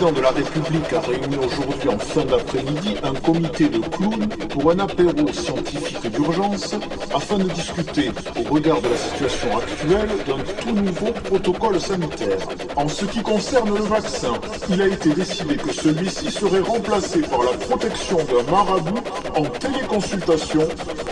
Président 0.00 0.18
de 0.18 0.22
la 0.22 0.30
République 0.30 0.92
a 0.94 1.00
réuni 1.00 1.36
aujourd'hui 1.36 1.88
en 1.90 1.98
fin 1.98 2.24
d'après-midi 2.24 2.96
un 3.02 3.12
comité 3.12 3.68
de 3.68 3.80
clowns 3.80 4.28
pour 4.48 4.70
un 4.70 4.78
apéro 4.78 5.30
scientifique 5.30 6.10
d'urgence 6.10 6.74
afin 7.14 7.36
de 7.36 7.50
discuter, 7.50 8.10
au 8.38 8.54
regard 8.54 8.80
de 8.80 8.88
la 8.88 8.96
situation 8.96 9.58
actuelle, 9.58 10.08
d'un 10.26 10.42
tout 10.62 10.74
nouveau 10.74 11.12
protocole 11.12 11.78
sanitaire. 11.78 12.38
En 12.76 12.88
ce 12.88 13.04
qui 13.04 13.20
concerne 13.20 13.74
le 13.76 13.82
vaccin, 13.82 14.32
il 14.70 14.80
a 14.80 14.86
été 14.86 15.10
décidé 15.10 15.56
que 15.56 15.70
celui-ci 15.70 16.30
serait 16.30 16.60
remplacé 16.60 17.20
par 17.20 17.42
la 17.42 17.52
protection 17.58 18.16
d'un 18.16 18.50
marabout 18.50 19.04
en 19.36 19.44
téléconsultation 19.44 20.66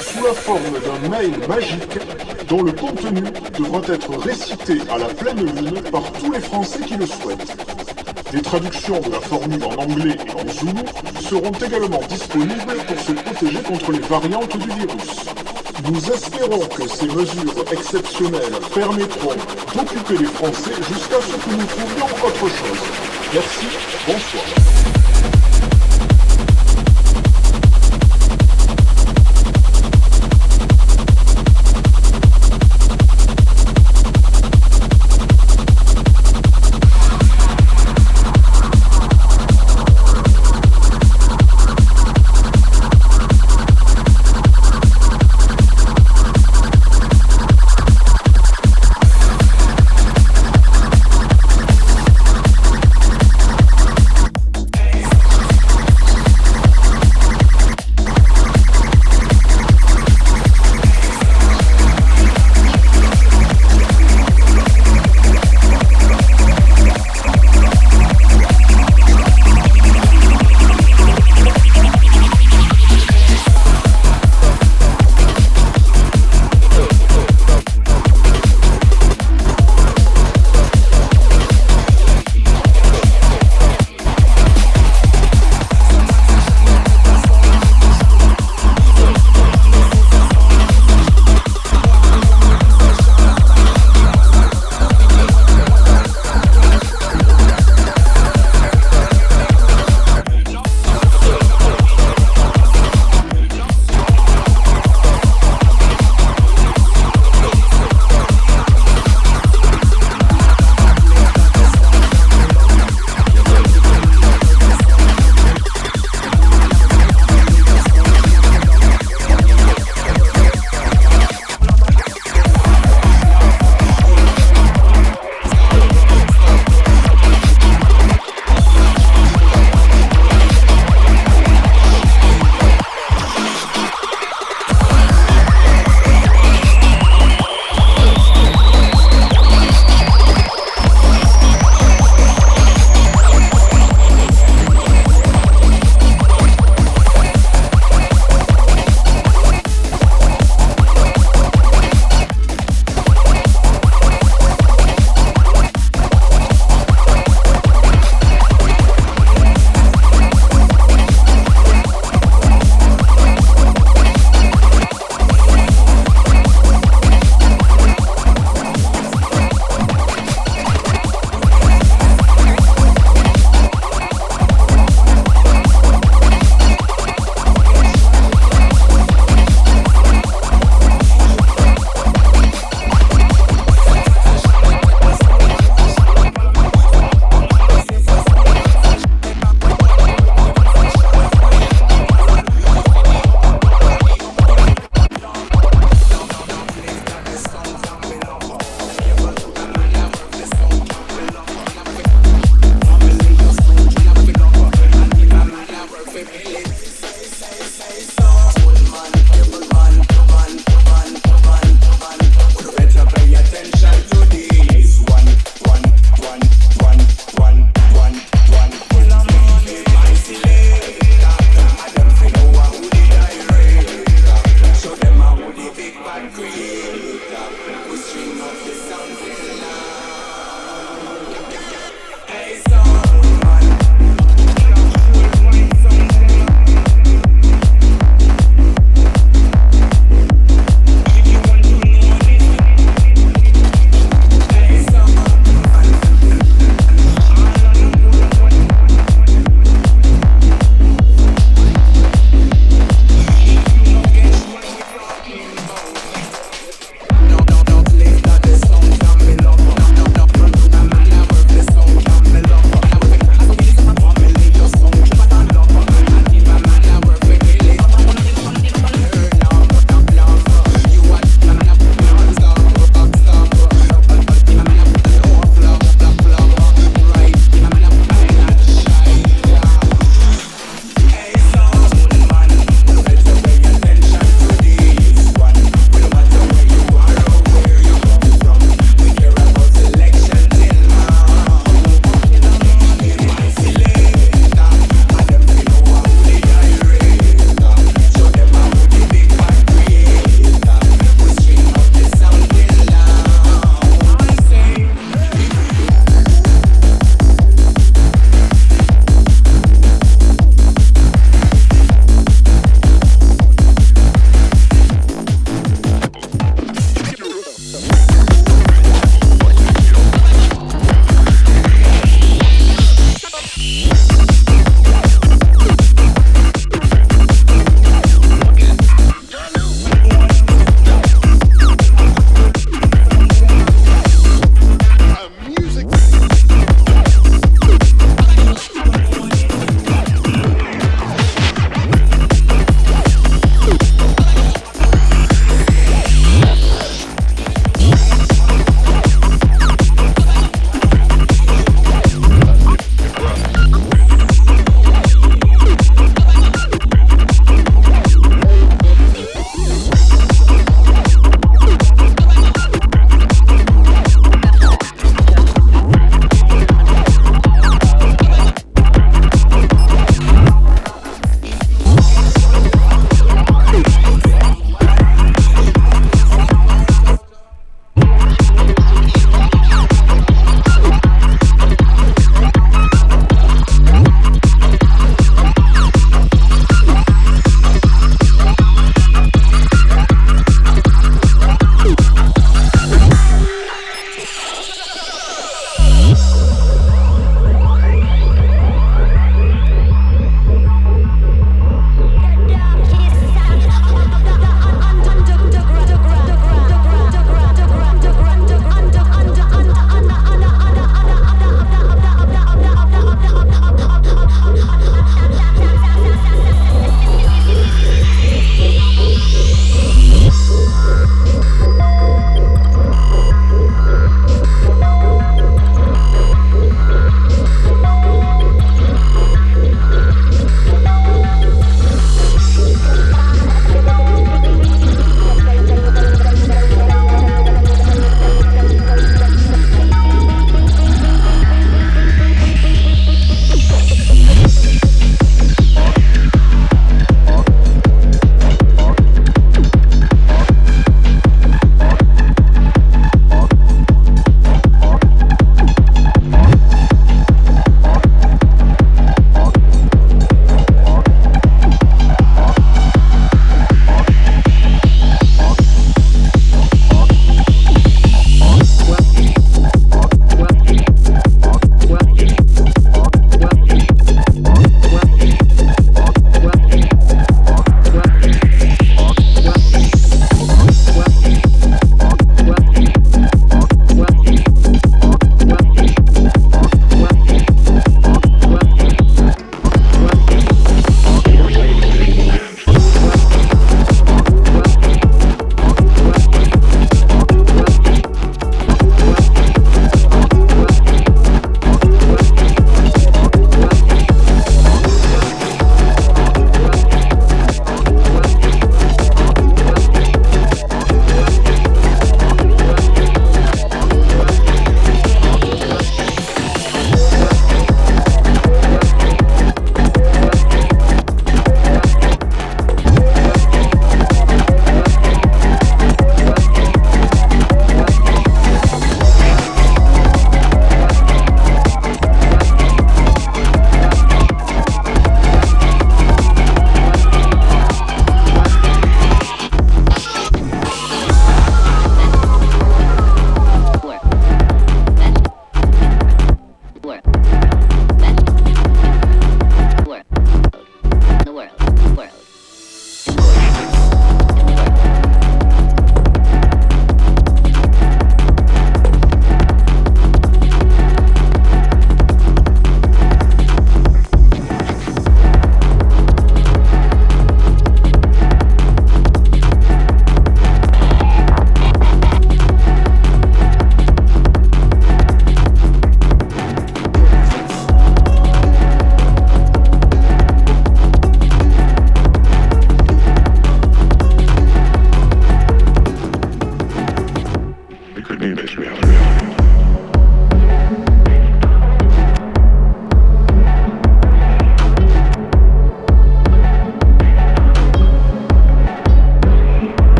sous 0.00 0.24
la 0.24 0.32
forme 0.32 0.78
d'un 0.86 1.08
mail 1.10 1.32
magique 1.46 1.98
dont 2.48 2.62
le 2.62 2.72
contenu 2.72 3.24
devra 3.58 3.80
être 3.92 4.18
récité 4.18 4.78
à 4.90 4.96
la 4.96 5.06
pleine 5.06 5.44
lune 5.44 5.82
par 5.92 6.10
tous 6.12 6.32
les 6.32 6.40
Français 6.40 6.80
qui 6.80 6.96
le 6.96 7.06
souhaitent. 7.06 7.59
Des 8.32 8.42
traductions 8.42 9.00
de 9.00 9.10
la 9.10 9.20
formule 9.20 9.64
en 9.64 9.74
anglais 9.82 10.16
et 10.24 10.30
en 10.30 10.52
zoulou 10.52 10.84
seront 11.20 11.50
également 11.50 12.00
disponibles 12.08 12.76
pour 12.86 12.98
se 13.00 13.12
protéger 13.12 13.62
contre 13.62 13.90
les 13.90 13.98
variantes 13.98 14.56
du 14.56 14.68
virus. 14.68 15.26
Nous 15.90 16.12
espérons 16.12 16.66
que 16.68 16.88
ces 16.88 17.06
mesures 17.06 17.64
exceptionnelles 17.72 18.60
permettront 18.72 19.34
d'occuper 19.74 20.18
les 20.18 20.26
Français 20.26 20.74
jusqu'à 20.92 21.20
ce 21.20 21.36
que 21.44 21.50
nous 21.50 21.66
trouvions 21.66 22.06
autre 22.24 22.48
chose. 22.48 22.78
Merci, 23.34 23.66
bonsoir. 24.06 24.99